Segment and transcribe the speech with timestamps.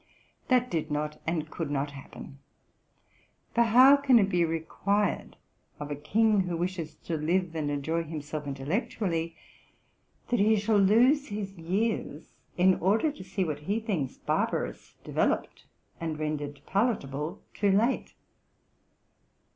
[0.49, 2.39] Th: at did not and could not happen;
[3.53, 5.37] for how can it be required
[5.79, 9.35] of a king, who wishes to live and enjoy himself intellectually,
[10.29, 15.65] that he shall lose his years in order to see what he thinks barbarous developed
[15.99, 18.15] and rendered palatable too late?